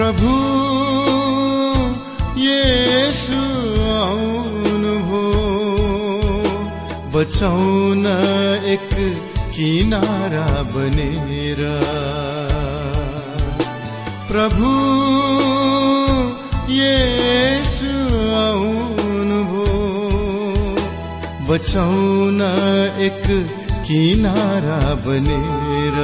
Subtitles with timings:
[0.00, 0.34] प्रभु
[2.42, 3.40] येसु
[3.94, 5.20] आउनुभो
[7.14, 8.06] बचाउन
[8.74, 8.94] एक
[9.56, 11.60] किनारा बनेर।
[14.30, 14.70] प्रभु
[16.78, 17.92] येसु
[18.46, 19.68] आउनुभो
[21.50, 22.40] बचाउन
[23.08, 23.22] एक
[23.88, 25.98] किनारा बनेर।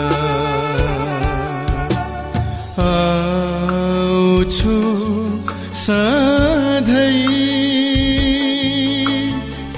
[4.36, 4.76] आउँछु
[5.80, 7.22] सधैँ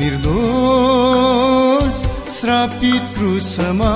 [0.00, 1.96] निर्दोष
[2.36, 3.92] श्रापित क्रुसमा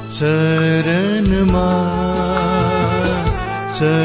[0.09, 1.69] चरणमा
[3.77, 4.04] चरणमा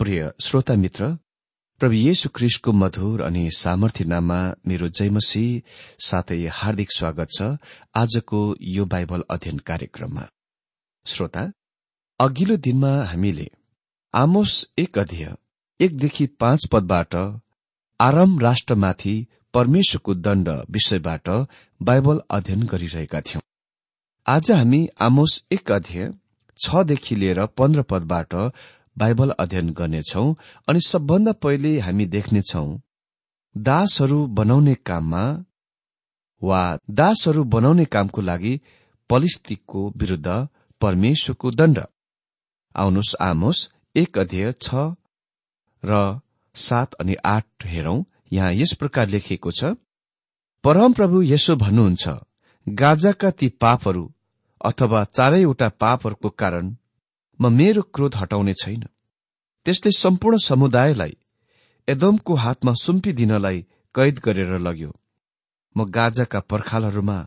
[0.00, 1.06] प्रिय श्रोता मित्र
[1.80, 4.38] प्रभु येशु ख्रिस्टको मधुर अनि सामर्थ्य नाममा
[4.68, 5.42] मेरो जयमसी
[5.98, 7.48] साथै हार्दिक स्वागत छ
[8.02, 10.24] आजको यो बाइबल अध्ययन कार्यक्रममा।
[11.06, 11.42] श्रोता
[12.20, 13.46] अघिल्लो दिनमा हामीले
[14.14, 15.34] आमोस एक अध्यय
[15.80, 17.16] एकदेखि पाँच पदबाट
[18.00, 19.14] आराम राष्ट्रमाथि
[19.54, 21.28] परमेश्वरको दण्ड विषयबाट
[21.80, 23.46] बाइबल अध्ययन गरिरहेका थियौं।
[24.26, 26.12] आज हामी आमोस एक अध्यय
[26.58, 28.34] छदेखि लिएर पन्ध्र पदबाट
[29.00, 30.24] बाइबल अध्ययन गर्नेछौ
[30.68, 32.66] अनि सबभन्दा पहिले हामी देख्नेछौ
[33.54, 35.24] दासहरू बनाउने काममा
[36.42, 36.60] वा
[36.98, 38.54] दासहरू बनाउने कामको लागि
[39.10, 40.28] पलिस्तिकको विरूद्ध
[40.80, 41.78] परमेश्वरको दण्ड।
[42.74, 43.58] आउनुहोस् आमोस
[43.96, 44.86] एक अध्यय छ
[45.82, 46.20] र
[46.56, 48.02] सात अनि आठ हेरौं।
[48.32, 49.72] यहाँ यस प्रकार लेखिएको छ
[50.64, 52.08] परमप्रभु यसो भन्नुहुन्छ
[52.66, 54.04] गाजाका ती पापहरू
[54.60, 56.74] अथवा चारैवटा पापहरूको कारण
[57.40, 58.82] म मेरो क्रोध हटाउने छैन।
[59.66, 61.12] त्यस्तै सम्पूर्ण समुदायलाई
[61.88, 63.58] एदमको हातमा सुम्पिदिनलाई
[63.94, 64.90] कैद गरेर लग्यो।
[65.76, 67.18] म गाजाका पर्खालहरूमा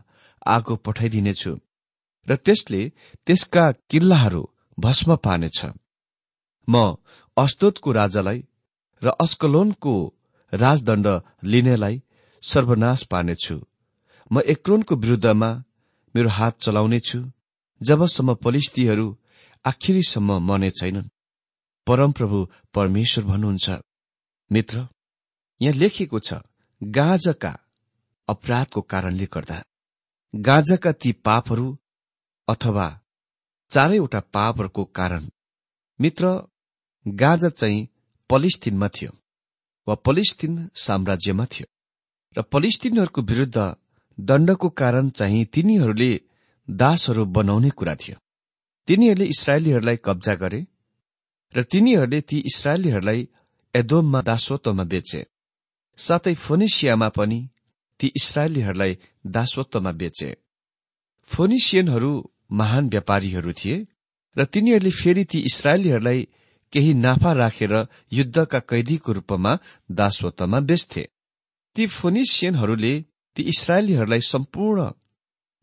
[0.46, 1.52] आगो पठाइदिनेछु
[2.26, 2.82] र त्यसले
[3.26, 4.42] त्यसका किल्लाहरू
[4.78, 5.60] भस्म पार्नेछ।
[6.68, 6.74] म
[7.36, 8.40] अस्तोदको राजालाई
[9.02, 9.94] र अस्कलोनको
[10.52, 11.06] राजदण्ड
[11.44, 12.02] लिनेलाई
[12.42, 13.56] सर्वनाश पार्नेछु।
[14.30, 15.50] म एक्रोनको विरूद्धमा
[16.14, 17.20] मेरो हात चलाउनेछु।
[17.80, 19.06] जबसम्म पलिस्तीहरू
[19.64, 21.08] आखिरीसम्म मर्ने छैनन्।
[21.86, 22.38] परमप्रभु
[22.74, 23.70] परमेश्वर भन्नुहुन्छ
[24.50, 24.86] मित्र
[25.60, 26.40] यहाँ लेखिएको छ
[26.82, 27.52] गाजका
[28.28, 29.62] अपराधको कारणले गर्दा।
[30.34, 31.66] गाजाका ती पापहरू
[32.48, 32.86] अथवा
[33.72, 35.28] चारैवटा पापहरूको कारण।
[36.00, 36.24] मित्र
[37.06, 37.88] गाजा चाहिँ
[38.30, 39.12] पलिस्तिनमा थियो
[39.86, 41.66] वा पलिस्तिन साम्राज्यमा थियो
[42.36, 43.58] र पलिस्तिनहरूको विरूद्ध
[44.18, 46.10] दण्डको कारण चाहिँ तिनीहरूले
[46.68, 48.16] दासहरू बनाउने कुरा थियो।
[48.88, 50.60] तिनीहरूले इसरायलीहरूलाई कब्जा गरे
[51.54, 53.20] र तिनीहरूले ती इसरायलीहरूलाई
[53.74, 55.20] एदोममा दासत्वमा बेचे।
[55.98, 57.40] साथै फोनिसियामा पनि
[58.00, 58.92] ती इसरायलीहरूलाई
[59.26, 60.30] दासत्वमा बेचे।
[61.30, 62.12] फोनिसियनहरू
[62.50, 63.76] महान व्यापारीहरू थिए
[64.36, 66.20] र तिनीहरूले फेरि ती इसरायलीहरूलाई
[66.72, 67.74] केही नाफा राखेर
[68.12, 69.52] युद्धका कैदीको रूपमा
[69.90, 71.04] दासत्वमा बेच्थे।
[71.76, 72.94] ती फोनिसियनहरूले
[73.36, 74.80] ती इसरायलीहरूलाई सम्पूर्ण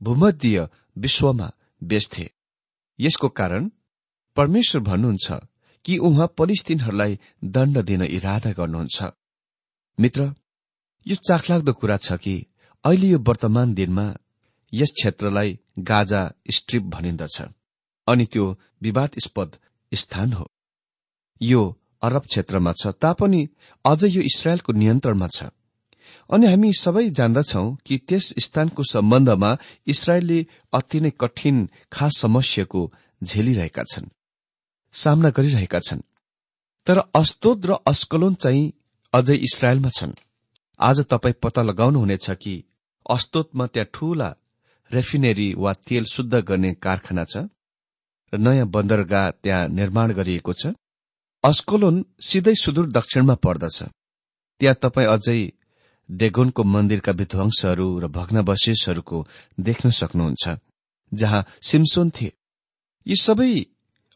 [0.02, 0.58] भूमध्यय
[0.98, 1.48] विश्वमा
[1.84, 2.26] बेच्थे।
[3.02, 3.70] यसको कारण
[4.38, 5.40] परमेश्वर भन्नुहुन्छ
[5.86, 7.20] कि उहाँ पलिस्तिनहरूलाई
[7.56, 9.12] दण्ड दिन इरादा गर्नुहुन्छ।
[9.98, 10.34] मित्र
[11.06, 12.36] यो चाखलाग्दो कुरा छ कि
[12.84, 14.06] अहिले यो वर्तमान दिनमा
[14.74, 15.58] यस क्षेत्रलाई
[15.90, 17.42] गाजा स्ट्रिप भनिन्दछ
[18.08, 18.46] अनि त्यो
[18.82, 19.58] विवादस्पद
[19.92, 20.46] स्थान हो।
[21.42, 21.62] यो
[22.04, 23.42] अरब क्षेत्रमा छ तापनि
[23.86, 25.44] अझ यो इसरायलको नियन्त्रणमा छ।
[26.30, 29.52] अनि हामी सबै जान्दछौ कि त्यस स्थानको सम्बन्धमा
[29.88, 30.40] इसरायलले
[30.74, 32.82] अति नै कठिन खास समस्याको
[33.22, 34.14] झेलिरहेका छन्
[34.94, 36.02] सामना गरिरहेका छन्।
[36.88, 38.72] तर अस्तोद र अस्कलोन चाहिँ
[39.14, 40.14] अझै इसरायलमा छन्।
[40.80, 42.54] आज तपाईँ पत्ता लगाउनुहुनेछ कि
[43.06, 44.30] अस्तोदमा त्यहाँ ठूला
[44.92, 47.38] रेफिनेरी वा तेल शुद्ध गर्ने कारखाना छ
[48.34, 50.74] र नयाँ बन्दरगाह त्यहाँ निर्माण गरिएको छ।
[51.44, 53.78] अस्कोलोन सिधै सुदूर दक्षिणमा पर्दछ।
[54.62, 55.40] त्यहाँ तपाईँ अझै
[56.12, 59.28] डेगोनको मन्दिरका विध्वंसहरू र भग्नावशेषहरूको
[59.60, 60.58] देख्न सक्नुहुन्छ
[61.14, 62.34] जहाँ सिमसोन थिए।
[63.08, 63.66] यी सबै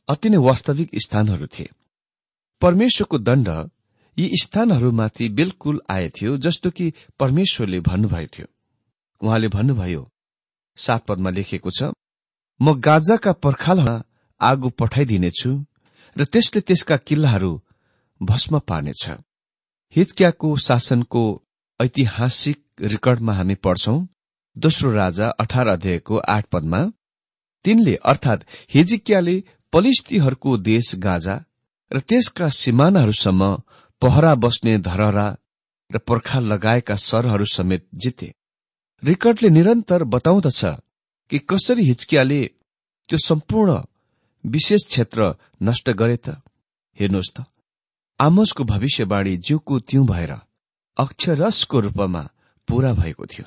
[0.08, 1.70] अति नै वास्तविक स्थानहरू थिए।
[2.62, 3.50] परमेश्वरको दण्ड
[4.18, 8.48] यी स्थानहरूमाथि बिल्कुल आएथ्यो जस्तो कि परमेश्वरले भन्नुभएको थियो।
[9.22, 10.12] उहाँले भन्नुभयो
[10.78, 11.92] सात पदमा लेखिएको छ
[12.62, 14.04] म गाजाका पर्खालमा
[14.42, 15.66] आगो पठाइदिनेछु
[16.18, 17.62] र त्यसले त्यसका किल्लाहरू
[18.22, 19.10] भस्म पार्नेछ।
[19.96, 21.24] हिचक्याको शासनको
[21.80, 23.98] ऐतिहासिक रेकर्डमा हामी पढ्छौं
[24.56, 26.80] दोस्रो राजा अठार अध्यायको आठ पदमा
[27.66, 29.36] तिनले अर्थात हिजिकियाले
[29.74, 31.36] पलिस्तीहरूको देश गाजा
[31.92, 33.50] र त्यसका सिमानाहरूसम्म
[34.02, 35.28] पहरा बस्ने धरहरा
[35.92, 38.34] र पर्खाल लगाएका सरहरू समेत जिते।
[39.04, 40.62] रेकर्डले निरन्तर बताउँदछ
[41.32, 42.42] कि कसरी हिचकियाले
[43.10, 43.80] त्यो सम्पूर्ण
[44.44, 46.40] विशेष क्षेत्र नष्ट गरे त।
[46.98, 47.46] हेर्नुहोस् त
[48.20, 50.34] आमोसको भविष्यवाणी ज्यूको त्यौं भएर
[50.98, 52.30] अक्षरसको रूपमा
[52.68, 53.46] पूरा भएको थियो।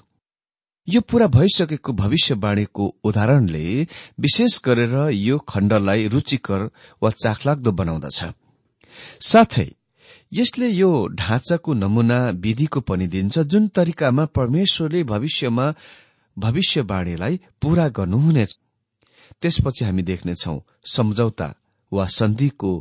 [0.88, 3.86] यो पूरा भइसकेको भविष्यवाणीको उदाहरणले
[4.20, 6.60] विशेष गरेर यो खण्डलाई रुचिकर
[7.02, 8.20] वा चाखलाग्दो बनाउँदछ।
[9.20, 9.68] साथै
[10.32, 15.72] यसले यो ढाँचाको नमूना विधिको पनि दिन्छ जुन तरिकामा परमेश्वरले भविष्यमा
[16.36, 18.58] भविष्यवाणीलाई पूरा गर्नुहुनेछ।
[19.40, 21.48] त्यसपछि हामी देख्नेछौ सम्झौता
[21.92, 22.72] वा सन्धिको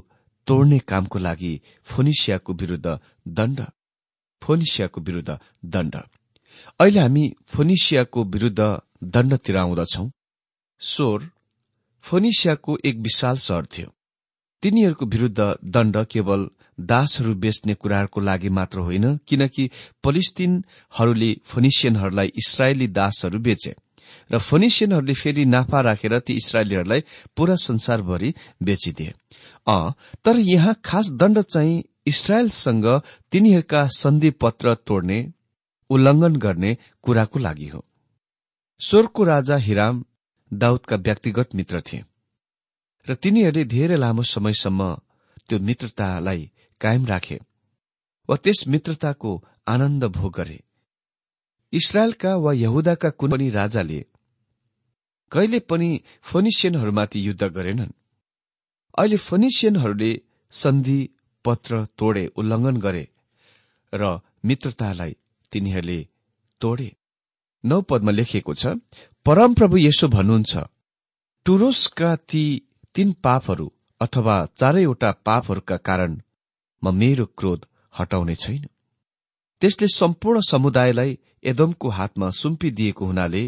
[0.47, 3.59] तोड्ने कामको लागि फोनिसियाको विरूद्ध दण्ड।
[4.41, 5.95] फोनिसियाको विरूद्ध दण्ड।
[6.79, 8.61] अहिले हामी फोनिसियाको विरूद्ध
[9.03, 10.09] दण्डतिर आउँदछौ
[10.81, 11.29] सोर
[12.01, 13.93] फोनिसियाको एक विशाल सहर थियो।
[14.63, 19.69] तिनीहरूको विरूद्ध दण्ड केवल दासहरू बेच्ने कुराहरूको लागि मात्र होइन किनकि
[20.03, 23.73] पलिस्तिनहरूले फोनिसियनहरूलाई इसरायली दासहरू बेचे।
[24.29, 27.03] र फोनिसियनहरूले फेरि नाफा राखेर ती इसरायलीहरूलाई
[27.37, 29.13] पूरा संसारभरि बेचिदिए।
[29.67, 29.77] अ
[30.25, 32.85] तर यहाँ खास दण्ड चाहिँ इसरायलसँग
[33.31, 35.19] तिनीहरूका सन्धि पत्र तोड्ने
[35.89, 37.83] उल्लंघन गर्ने कुराको लागि हो।
[38.81, 40.03] स्वर्गको राजा हिराम
[40.51, 42.03] दाउदका व्यक्तिगत मित्र थिए
[43.07, 44.93] र तिनीहरूले धेरै लामो समयसम्म
[45.49, 46.49] त्यो मित्रतालाई
[46.81, 47.39] कायम राखे
[48.29, 49.31] वा त्यस मित्रताको
[49.67, 50.59] आनन्द भोग गरे।
[51.73, 53.99] इसरायलका वा यहुदाका कुनै पनि राजाले
[55.31, 55.89] कहिले पनि
[56.21, 57.91] फोनिसियनहरूमाथि युद्ध गरेनन्।
[58.97, 60.11] अहिले फोनिसियनहरूले
[60.53, 60.99] सन्धि
[61.45, 63.07] पत्र तोडे उल्लंघन गरे
[63.93, 65.13] र मित्रतालाई
[65.51, 65.99] तिनीहरूले
[66.61, 66.89] तोडे।
[67.63, 68.67] नौ पदमा लेखिएको छ
[69.25, 70.53] परमप्रभु यसो भन्नुहुन्छ
[71.45, 72.43] टुरोसका ती
[72.95, 73.67] तीन पापहरू
[74.01, 76.11] अथवा चारैवटा पापहरूका कारण
[76.83, 77.65] म मेरो क्रोध
[77.99, 78.63] हटाउने छैन।
[79.61, 83.43] त्यसले सम्पूर्ण समुदायलाई एदमको हातमा सुम्पिदिएको हुनाले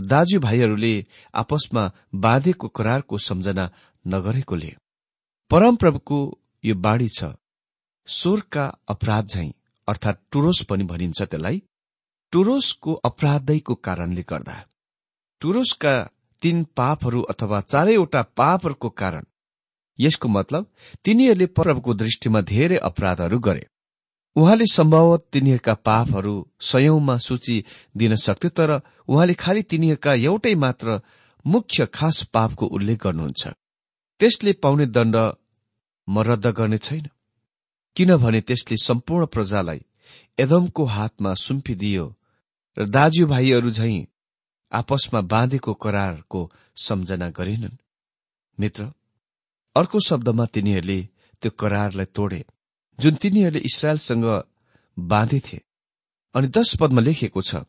[0.00, 0.94] दाजुभाइहरूले
[1.34, 3.70] आपसमा बाँधेको करारको सम्झना
[4.04, 4.74] नगरेकोले।
[5.50, 6.18] परमप्रभुको
[6.64, 7.32] यो बाणी छ
[8.08, 9.48] स्वरका अपराध झै
[9.88, 11.62] अर्थात टुरोस पनि भनिन्छ त्यसलाई।
[12.32, 14.56] टुरोसको अपराधैको कारणले गर्दा
[15.42, 15.94] टुरोसका
[16.42, 19.24] तीन पापहरू अथवा चारैवटा पापहरूको कारण
[19.98, 20.66] यसको मतलब
[21.04, 23.66] तिनीहरूले परमको दृष्टिमा धेरै अपराधहरू गरे।
[24.36, 27.56] उहाँले सम्भवत तिनीहरूका पापहरू सयौंमा सूची
[27.96, 28.70] दिन सक्थ्यो तर
[29.08, 31.00] उहाँले खालि तिनीहरूका एउटै मात्र
[31.44, 33.42] मुख्य खास पापको उल्लेख गर्नुहुन्छ।
[34.20, 35.16] त्यसले पाउने दण्ड
[36.08, 37.06] म रद्द गर्ने छैन
[37.96, 39.80] किनभने त्यसले सम्पूर्ण प्रजालाई
[40.38, 42.04] एदमको हातमा सुम्पिदियो
[42.76, 44.06] र दाजुभाइहरू झै
[44.72, 46.40] आपसमा बाँधेको करारको
[46.76, 47.80] सम्झना गरेनन्।
[48.58, 48.82] मित्र
[49.76, 51.00] अर्को शब्दमा तिनीहरूले
[51.42, 52.40] त्यो करारलाई तोडे।
[52.98, 54.26] जुन तिनीहरूले इसरायलसँग
[54.96, 55.60] बाँधेथे
[56.34, 57.62] अनि दश पदमा लेखिएको छ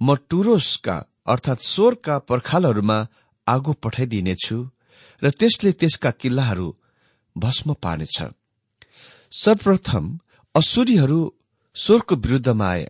[0.00, 2.98] म टुरोसका अर्थात स्वरका पर्खालहरूमा
[3.46, 4.58] आगो पठाइदिनेछु
[5.22, 6.68] र त्यसले त्यसका किल्लाहरू
[7.36, 8.18] भस्म पार्नेछ।
[9.32, 10.04] सर्वप्रथम
[10.54, 11.20] असुरीहरू
[11.76, 12.86] स्वरको विरूद्धमा आए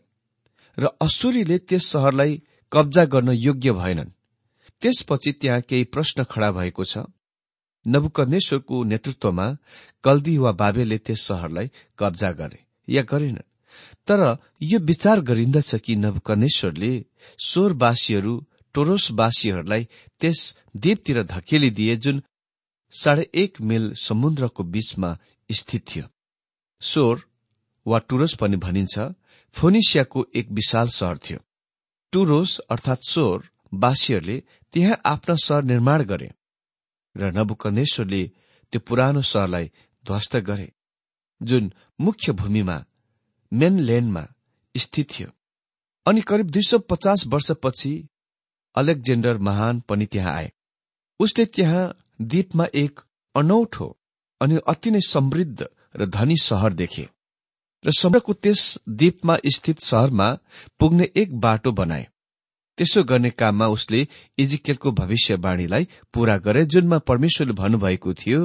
[0.78, 4.14] र असुरीले त्यस सहरलाई कब्जा गर्न योग्य भएनन्।
[4.82, 6.98] त्यसपछि त्यहाँ केही प्रश्न खड़ा भएको छ।
[7.86, 9.46] नबुकनेश्वरको नेतृत्वमा
[10.04, 13.48] कल्दी वा बाबेले त्यस सहरलाई कब्जा गरे या गरेनन्
[14.08, 14.20] तर
[14.62, 16.92] यो विचार गरिन्दछ कि नबुकनेश्वरले
[17.46, 18.34] सोरवासीहरू
[18.74, 19.84] टोरोसवासीहरूलाई
[20.20, 20.38] त्यस
[20.76, 22.22] द्वीपतिर धकेलिदिए जुन
[22.92, 25.10] साढे एक मिल समुद्रको बीचमा
[25.50, 26.04] स्थित थियो।
[26.82, 27.24] सोर
[27.86, 28.98] वा टुरोस पनि भनिन्छ
[29.56, 31.38] फोनिसियाको एक विशाल सहर थियो।
[32.12, 34.42] टुरोस अर्थात सोर वासीहरूले
[34.74, 36.30] त्यहाँ आफ्ना सहर निर्माण गरे।
[37.16, 38.22] र नबुकनेश्वरले
[38.72, 39.66] त्यो पुरानो सहरलाई
[40.04, 40.72] ध्वस्त गरे
[41.40, 42.84] जुन मुख्य भूमिमा
[43.52, 44.24] मेनल्याण्डमा
[44.74, 45.28] स्थित थियो।
[46.06, 47.92] अनि करिब दुई सौ पचास वर्षपछि
[48.74, 50.50] अलेक्जेन्डर महान पनि त्यहाँ आए।
[51.20, 51.84] उसले त्यहाँ
[52.20, 53.00] द्वीपमा एक
[53.34, 53.96] अनौठो
[54.40, 57.08] अनि अति नै समृद्ध र धनी सहर देखे
[57.84, 60.28] र समुद्रको त्यस द्वीपमा स्थित सहरमा
[60.80, 62.06] पुग्ने एक बाटो बनाए।
[62.80, 64.00] त्यसो गर्ने काममा उसले
[64.38, 65.84] इजिकेलको भविष्यवाणीलाई
[66.14, 68.40] पूरा गरे जुनमा परमेश्वरले भन्नुभएको थियो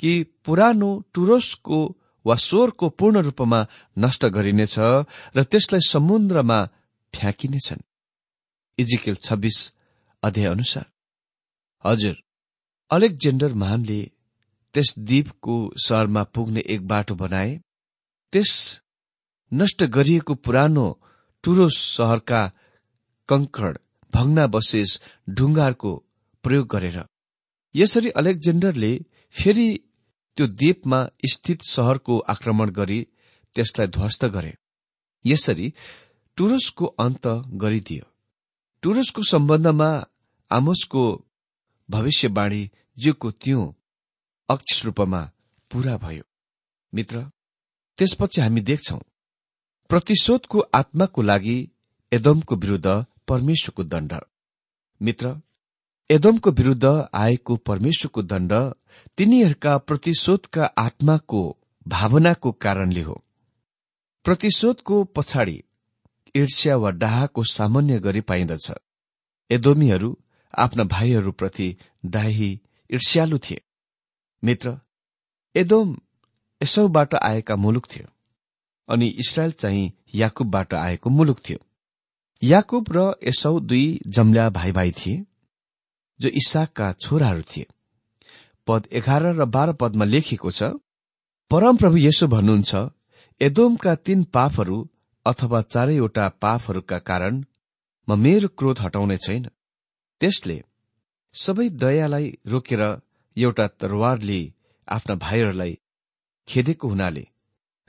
[0.00, 0.12] कि
[0.44, 1.78] पुरानो टुरोसको
[2.24, 3.60] वा स्वरको पूर्ण रूपमा
[3.98, 4.74] नष्ट गरिनेछ
[5.36, 6.58] र त्यसलाई समुद्रमा
[7.14, 7.82] फ्याँकिनेछन्।
[8.78, 9.58] इजिकेल छब्बीस
[10.22, 10.86] अध्याय अनुसार।
[11.84, 12.16] हजुर
[12.90, 14.00] अलेक्जेन्डर महानले
[14.74, 17.60] त्यस द्वीपको सहरमा पुग्ने एक बाटो बनाए।
[18.32, 18.52] त्यस
[19.52, 20.86] नष्ट गरिएको पुरानो
[21.44, 22.42] टुरोस सहरका
[23.28, 23.78] कंकड
[24.12, 24.90] भग्नावशेष
[25.30, 25.92] ढुङ्गाहरूको
[26.44, 26.98] प्रयोग गरेर।
[27.74, 28.92] यसरी अलेक्जेन्डरले
[29.34, 29.68] फेरि
[30.38, 31.00] त्यो द्वीपमा
[31.32, 33.00] स्थित सहरको आक्रमण गरी
[33.54, 34.52] त्यसलाई ध्वस्त गरे।
[35.24, 35.66] यसरी
[36.38, 37.26] टुरसको अन्त
[37.62, 38.04] गरिदियो।
[38.82, 39.90] टुरसको सम्बन्धमा
[40.50, 41.04] आमोसको
[41.88, 42.62] भविष्यवाणी
[42.98, 43.60] जिउको त्यो
[44.48, 45.22] अक्षर रूपमा
[45.70, 46.24] पूरा भयो।
[46.92, 47.16] मित्र
[47.98, 48.98] त्यसपछि हामी देख्छौ
[49.90, 51.56] प्रतिशोधको आत्माको लागि
[52.12, 52.88] एदमको विरूद्ध
[53.32, 54.12] परमेश्वरको दण्ड।
[55.00, 55.34] मित्र
[56.10, 58.52] एदमको विरूद्ध आएको परमेश्वरको दण्ड
[59.18, 61.42] तिनीहरूका प्रतिशोधका आत्माको
[61.86, 63.22] भावनाको कारणले हो।
[64.26, 65.62] प्रतिशोधको पछाडि
[66.34, 68.70] ईर्ष्या वा डाहाको सामान्य गरी पाइन्दछ
[69.50, 70.16] एदोमीहरू
[70.54, 71.74] आफ्ना भाइहरूप्रति
[72.06, 72.50] डाही
[72.90, 73.60] ईर्ष्यालु थिए।
[74.42, 74.78] मित्र
[75.54, 75.96] एदोम
[76.60, 78.08] यसौबाट आएका मुलुक थियो
[78.88, 81.58] अनि इसरायल चाहिँ याकुबबाट आएको मुलुक थियो।
[82.42, 85.24] याकुब र यसौ दुई जम्ल्या भाइ भाइ थिए
[86.20, 87.66] जो इसाकका छोराहरू थिए।
[88.68, 90.72] पद एघार र बाह्र पदमा लेखिएको छ
[91.50, 92.82] परमप्रभु यसो भन्नुहुन्छ
[93.40, 94.78] एदोमका तीन पापहरू
[95.26, 97.44] अथवा चारैवटा पापहरूका कारण
[98.08, 99.48] म मेरो क्रोध हटाउने छैन।
[100.20, 100.62] त्यसले
[101.34, 102.82] सबै दयालाई रोकेर
[103.36, 104.40] एउटा तरवारले
[104.88, 105.78] आफ्ना भाइहरूलाई
[106.48, 107.24] खेदेको हुनाले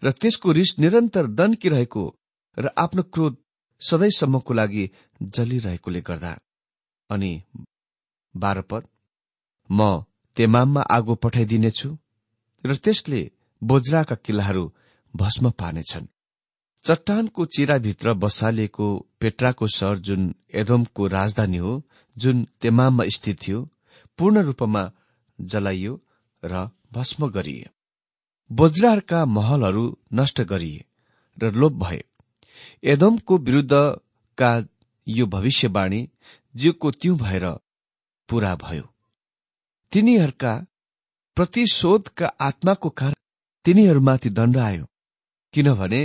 [0.03, 2.03] र त्यसको रिस निरन्तर दन्किरहेको
[2.57, 3.35] र आफ्नो क्रोध
[3.83, 4.89] सधैँसम्मको लागि
[5.21, 6.31] जलिरहेकोले गर्दा।
[7.09, 7.31] अनि
[8.35, 8.83] बाह्रपद
[9.69, 10.03] म
[10.37, 11.89] तेमाममा आगो पठाइदिनेछु
[12.63, 13.21] र त्यसले
[13.61, 14.63] बोजराका किल्लाहरू
[15.13, 16.07] भस्म पार्नेछन्।
[16.85, 18.87] चट्टानको चिराभित्र बसालिएको
[19.19, 20.21] पेट्राको सहर जुन
[20.53, 21.73] एदोमको राजधानी हो
[22.17, 23.59] जुन तेमाममा स्थित थियो
[24.19, 24.83] पूर्ण रूपमा
[25.39, 25.93] जलाइयो
[26.43, 27.69] र भस्म गरिए।
[28.51, 30.85] बोजराहरूका महलहरू नष्ट गरिए
[31.37, 32.03] र लोप भए।
[32.83, 34.51] एदोमको विरूद्धका
[35.07, 35.99] यो भविष्यवाणी
[36.55, 37.45] जिउको त्यौं भएर
[38.29, 38.85] पूरा भयो।
[39.91, 40.53] तिनीहरूका
[41.37, 43.15] प्रतिशोधका आत्माको कारण
[43.65, 44.85] तिनीहरूमाथि दण्ड आयो
[45.53, 46.01] किनभने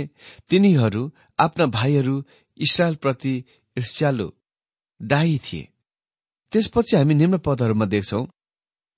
[0.49, 1.01] तिनीहरू
[1.39, 2.15] आफ्ना भाइहरू
[2.57, 3.33] इसरायलप्रति
[3.77, 4.27] ईर्ष्यालु
[5.01, 5.67] डाही थिए।
[6.53, 8.21] त्यसपछि हामी निम्न पदहरूमा देख्छौ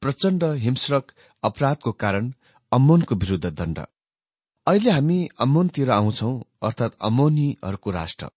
[0.02, 1.12] प्रचण्ड हिंस्रक
[1.44, 2.34] अपराधको कारण
[2.72, 3.80] अम्मोनको विरूद्ध दण्ड।
[4.68, 6.32] अहिले हामी अम्मोनतिर आउँछौ
[6.64, 8.30] अर्थात् अम्मोनीहरूको राष्ट्र।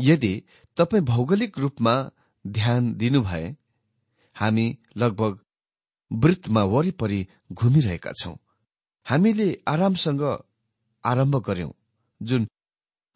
[0.00, 0.42] यदि
[0.76, 1.94] तपाईँ भौगोलिक रूपमा
[2.46, 3.56] ध्यान दिनुभए
[4.36, 5.38] हामी लगभग
[6.10, 8.34] वृत्तमा वरिपरि घुमिरहेका छौं।
[9.06, 10.22] हामीले आरामसँग
[11.04, 11.70] आरम्भ गर्यौं
[12.22, 12.48] जुन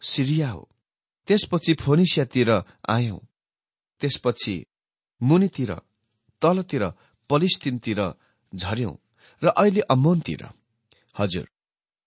[0.03, 0.69] सिरिया हो।
[1.29, 2.51] त्यसपछि फोनिसियातिर
[2.89, 3.19] आयौं।
[4.01, 4.57] त्यसपछि
[5.23, 5.75] मुनितिर
[6.43, 6.85] तलतिर
[7.31, 8.01] पलिस्टिनतिर
[8.55, 8.95] झर्यौं
[9.43, 10.49] र अहिले अमोनतिर।
[11.19, 11.49] हजुर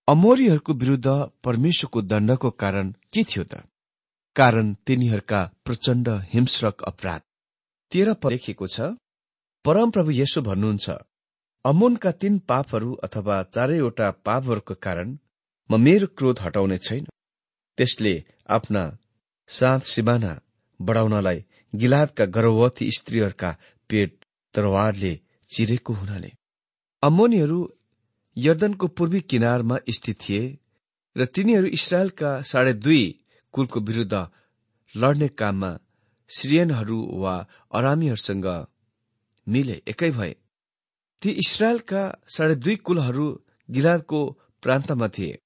[0.08, 1.08] अमोरीहरूको विरूद्ध
[1.44, 3.60] परमेश्वरको दण्डको कारण के थियो त?
[4.36, 7.20] कारण तिनीहरूका प्रचण्ड हिंस्रक अपराध।
[7.92, 8.80] तेह्र लेखिएको छ
[9.64, 10.86] परमप्रभु यसो भन्नुहुन्छ
[11.64, 15.16] अमोनका तीन पापहरू अथवा चारैवटा पापहरूको कारण
[15.70, 17.04] म मेरो क्रोध हटाउने छैन।
[17.78, 18.14] त्यसले
[18.48, 18.84] आफ्ना
[19.48, 20.32] सात सिमाना
[20.80, 21.44] बढाउनलाई
[21.74, 23.50] गिलादका गर्भवती स्त्रीहरूका
[23.90, 25.12] पेट तरवारले
[25.50, 26.32] चिरेको हुनाले।
[27.02, 27.58] अमोनीहरू
[28.38, 30.42] यर्दनको पूर्वी किनारमा स्थित थिए
[31.16, 33.02] र तिनीहरू इसरायलका साढे दुई
[33.54, 34.14] कुलको विरूद्ध
[34.94, 35.70] लड्ने काममा
[36.30, 37.34] सिरियनहरू वा
[37.74, 38.46] अरामीहरूसँग
[39.46, 40.34] मिले एकै भए।
[41.22, 43.26] ती इसरायलका साढे दुई कुलहरू
[43.68, 44.20] गिलादको
[44.62, 45.38] प्रान्तमा थिए।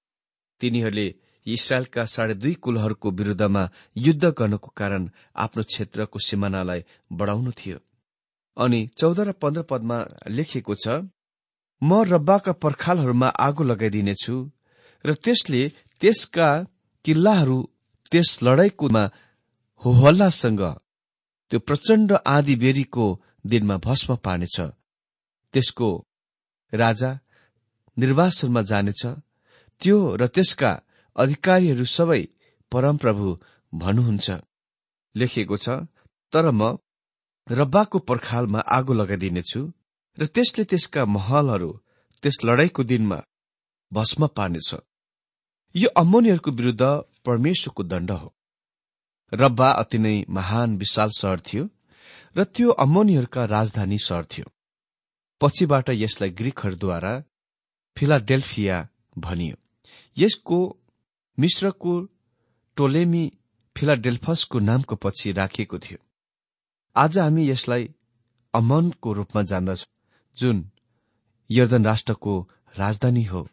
[0.60, 1.06] तिनीहरूले
[1.46, 3.62] इसरायलका साढे दुई कुलहरूको विरूद्धमा
[3.96, 7.78] युद्ध गर्नको कारण आफ्नो क्षेत्रको सिमानालाई बढाउनु थियो।
[8.56, 10.88] अनि चौध र पन्ध्र पदमा लेखिएको छ
[11.82, 14.36] म रब्बाका पर्खालहरूमा आगो लगाइदिनेछु
[15.04, 15.62] र त्यसले
[16.02, 16.48] त्यसका
[17.04, 17.58] किल्लाहरू
[18.12, 19.04] त्यस लडाईकोमा
[19.82, 20.62] होहल्लासँग
[21.50, 23.06] त्यो प्रचण्ड आँधी बेरीको
[23.46, 24.56] दिनमा भस्म पार्नेछ।
[25.54, 25.88] त्यसको
[26.72, 27.10] राजा
[27.96, 29.02] निर्वासनमा जानेछ।
[29.82, 30.70] त्यो र त्यसका
[31.16, 32.22] अधिकारीहरू सबै
[32.72, 33.26] परमप्रभु
[33.72, 34.28] भन्नुहुन्छ।
[35.14, 35.68] लेखिएको छ
[36.32, 36.62] तर म
[37.46, 39.60] रब्बाको पर्खालमा आगो लगाइदिनेछु।
[40.18, 41.70] र त्यसले त्यसका महलहरू
[42.22, 43.18] त्यस लडाईँको दिनमा
[43.92, 44.74] भस्म पार्नेछ।
[45.74, 46.82] यो अम्मोनीहरूको विरूद्ध
[47.26, 48.34] परमेश्वरको दण्ड हो।
[49.32, 51.68] रब्बा अति नै महान विशाल शहर थियो
[52.36, 54.46] र त्यो अम्मोनीहरूका राजधानी शहर थियो।
[55.40, 57.12] पछिबाट यसलाई ग्रिकहरूद्वारा
[57.96, 59.56] फिलाडेल्फिया भनियो।
[60.16, 60.58] यसको
[61.38, 61.92] मिश्रको
[62.76, 63.24] टोलेमी
[63.76, 65.98] फिलाडेल्फसको नामको पछि राखिएको थियो।
[66.96, 67.94] आज हामी यसलाई
[68.54, 69.91] अमनको रूपमा जान्दछौ।
[70.38, 70.64] जुन
[71.50, 72.34] यर्दन राष्ट्रको
[72.78, 73.48] राजधानी हो।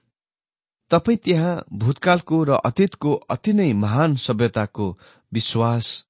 [0.91, 4.97] तपाई त्यहाँ भूतकालको र अतीतको अति नै महान सभ्यताको
[5.31, 6.05] विश्वास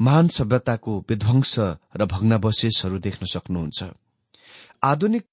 [0.00, 1.54] महान सभ्यताको विध्वंस
[1.96, 3.82] र भग्नावशेषहरू देख्न सक्नुहुन्छ।
[4.82, 5.24] आधुनिक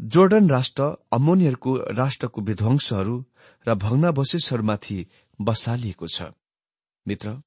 [0.00, 3.24] जोर्डन राष्ट्र अमोनियरको राष्ट्रको विध्वंसहरू
[3.66, 4.98] र भग्नावशेषहरूमाथि
[5.40, 6.22] बसालिएको छ।
[7.06, 7.42] मित्र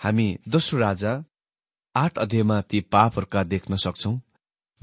[0.00, 1.12] हामी दोस्रो राजा
[1.94, 4.12] आठ अध्ययमा ती पापहरूका देख्न सक्छौ।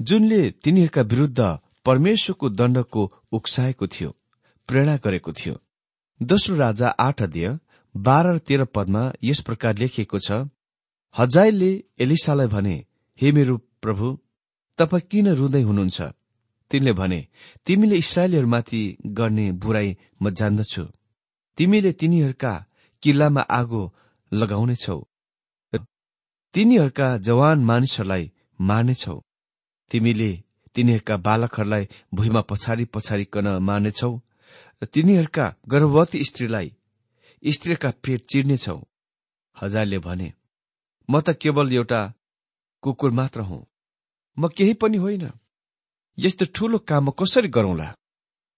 [0.00, 1.40] जुनले तिनीहरूका विरूद्ध
[1.86, 4.10] परमेश्वरको दण्डको उक्साएको थियो
[4.68, 5.54] प्रेरणा गरेको थियो।
[6.20, 7.58] दोस्रो राजा आठ अध्यय
[7.94, 10.44] बाह्र र तेह्र पदमा यस प्रकार लेखिएको छ
[11.14, 12.76] हजाइलले एलिसालाई भने
[13.18, 14.06] हे मेरो प्रभु
[14.78, 15.98] तपाईँ किन रुँदै हुनुहुन्छ?
[16.70, 17.20] तिनले भने
[17.66, 18.82] तिमीले इसरायलीहरूमाथि
[19.18, 20.84] गर्ने बुराई म जान्दछु।
[21.58, 22.54] तिमीले तिनीहरूका
[23.02, 23.82] किल्लामा आगो
[24.32, 24.98] लगाउनेछौ।
[26.54, 28.24] तिनीहरूका जवान मानिसहरूलाई
[28.60, 29.16] मार्नेछौ।
[29.90, 30.30] तिमीले
[30.76, 34.12] तिनीहरूका बालकहरूलाई भुइँमा पछाडि पछाडिकन मार्नेछौ
[34.82, 36.68] र तिनीहरूका गर्भवती स्त्रीलाई
[37.42, 38.78] स्त्रीका पेट चिर्नेछौ।
[39.56, 40.28] हजारले भने
[41.08, 42.00] म त केवल एउटा
[42.82, 43.66] कुकुर मात्र हुँ।
[44.36, 45.30] म केही पनि होइन।
[46.18, 47.88] यस्तो ठूलो काम म कसरी गरौंला?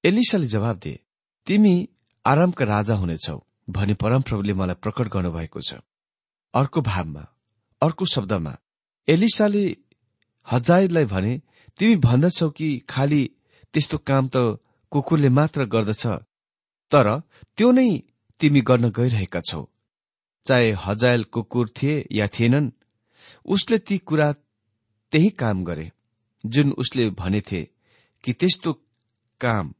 [0.04, 1.00] एलिसाले जवाब दिए
[1.46, 1.74] तिमी
[2.24, 3.38] आरामका राजा हुनेछौ
[3.70, 5.74] भनी परमप्रभुले मलाई प्रकट गर्नुभएको छ।
[6.54, 7.24] अर्को भावमा
[7.82, 8.52] अर्को शब्दमा
[9.08, 9.64] एलिसाले
[10.52, 11.32] हजारलाई भने
[11.76, 13.22] तिमी भन्दछौ कि खालि
[13.74, 14.36] त्यस्तो काम त
[14.92, 16.04] कुकुरले मात्र गर्दछ
[16.92, 17.08] तर
[17.58, 17.88] त्यो नै
[18.40, 19.62] तिमी गर्न गइरहेका छौ।
[20.46, 22.70] चाहे हजायल कुकुर थिए या थिएनन्
[23.46, 24.28] उसले ती कुरा
[25.12, 25.90] त्यही काम गरे
[26.44, 27.62] जुन उसले भनेथे
[28.24, 28.72] कि त्यस्तो
[29.40, 29.72] काम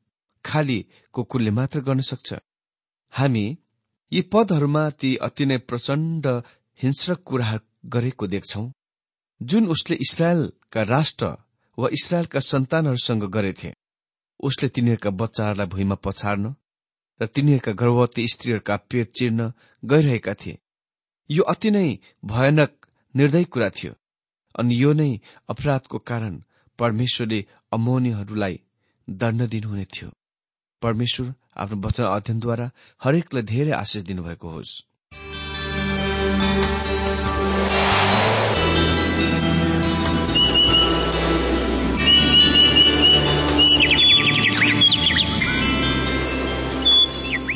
[0.45, 0.79] खालि
[1.15, 2.29] कुकुरले मात्र गर्न सक्छ।
[3.13, 3.47] हामी
[4.13, 6.27] यी पदहरूमा ती अति नै प्रचण्ड
[6.81, 8.63] हिंस्रक कुरा गरेको देख्छौ।
[9.41, 11.27] जुन उसले इसरायलका राष्ट्र
[11.79, 13.73] वा इसरायलका सन्तानहरूसँग गरेथे
[14.41, 16.55] उसले तिनीहरूका बच्चाहरूलाई भुइँमा पछाड्न
[17.21, 20.59] र तिनीहरूका गर्भवती स्त्रीहरूका पेट चिर्न गइरहेका थिए।
[21.31, 22.71] यो अति नै भयानक
[23.15, 23.93] निर्दय कुरा थियो
[24.55, 25.11] अनि यो नै
[25.49, 26.43] अपराधको कारण
[26.79, 27.41] परमेश्वरले
[27.73, 28.61] अमोनीहरूलाई
[29.09, 30.11] दण्ड दिनुहुने थियो।
[30.83, 32.71] परमेश्वर आफ्नो वचन अध्ययनद्वारा
[33.03, 34.73] हरेकलाई धेरै आशिष दिनुभएको होस्।
[39.19, 39.88] Thank you.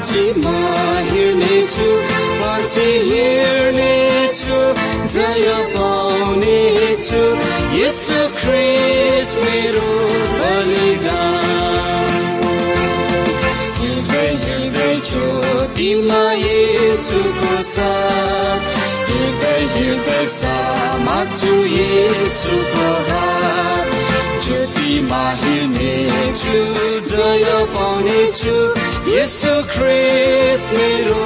[0.00, 0.48] पछि म
[1.06, 1.88] हेर्नेछु
[2.40, 4.60] पछि हेर्नेछु
[5.12, 7.20] जय पाउनेछु
[7.76, 9.90] यसो ख्रिस मेरो
[10.40, 12.08] बलिदान।
[13.80, 18.60] हिँड्दै हिँड्दै ज्योतिमा यसुको साथ।
[19.10, 23.92] हिँड्दै हिँड्दै समात्छु यसुको हात।
[24.46, 26.58] ज्योतिमा हिँड्नेछु
[27.12, 28.56] जय पाउनेछु
[29.10, 31.22] यसो ख्रिस मेरो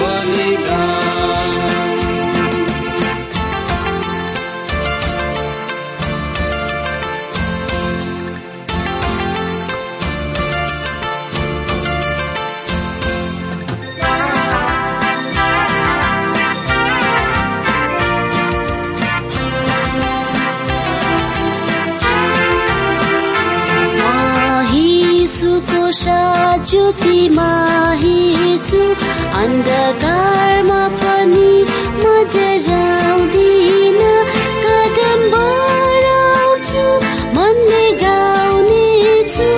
[0.00, 1.45] बलिदान
[26.06, 27.50] ज्योतिमा
[28.00, 28.82] हेर्छु
[29.40, 31.52] अन्धकारमा पनि
[32.02, 34.00] म डराउँदिन
[34.64, 36.84] कदम बढाउँछु
[37.36, 39.48] मनले गाउनेछु।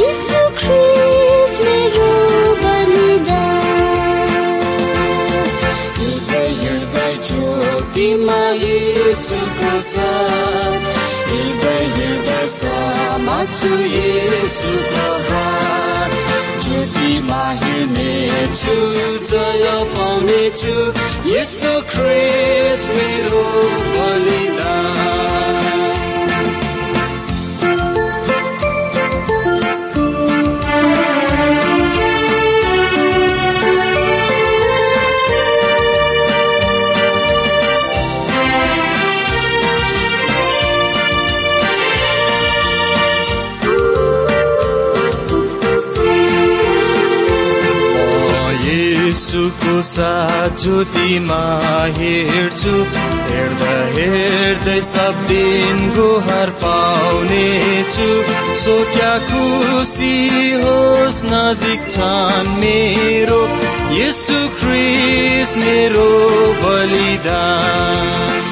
[0.00, 2.10] यीशु ख्रिस मेरो
[2.62, 3.50] बलिदान
[12.50, 16.12] साथ। येशुको हात
[16.62, 18.76] ज्योतिमा हिँड्नेछु
[19.30, 20.76] जय पाउनेछु
[21.30, 23.42] यसो ख्रिस मेरो
[23.96, 25.79] बलिदान
[49.30, 51.42] यसुको साथ ज्योतिमा
[51.98, 52.72] हेर्छु।
[53.30, 58.08] हेर्दा हेर्दै सब दिन गुहार पाउनेछु।
[58.56, 60.16] सो क्या खुसी
[60.62, 63.40] होस् नजिक छन् मेरो।
[64.00, 66.10] यसु ख्रिस मेरो
[66.64, 68.42] बलिदान।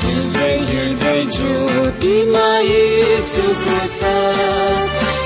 [0.00, 5.25] हृदय ज्योतिमा यसुको साथ।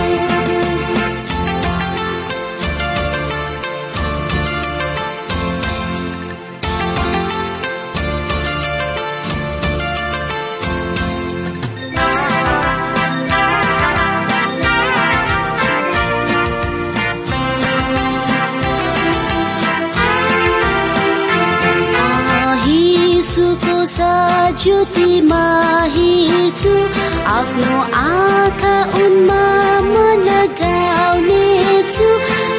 [27.41, 28.73] आफ्नो आँखा
[29.03, 29.43] उनमा
[29.81, 29.93] म
[30.25, 32.09] लगाउनेछु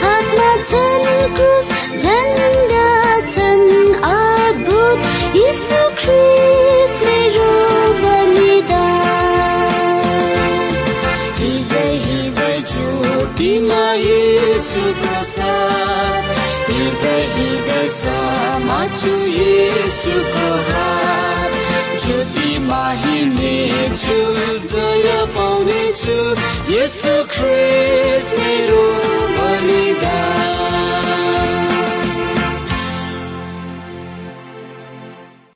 [0.03, 1.69] हातमा छन् क्रुस
[2.03, 2.89] झन्डा
[3.35, 4.99] छन् अद्भुत।
[5.37, 7.53] यीशु ख्रिस्ट मेरो
[8.03, 8.83] बलिदान।
[11.39, 16.27] हृदय हृदय ज्योतिमा येशुको साथ।
[16.71, 20.72] हृदय हृदय समात्छु येशुको
[22.73, 23.57] माहिने
[24.03, 24.19] छु
[24.69, 26.15] जय पाउने छु
[26.73, 28.85] यसो ख्रिस मेरो
[29.37, 31.22] बलिदान